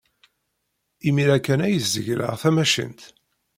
[1.07, 3.01] Imir-a kan ay zegleɣ tamacint.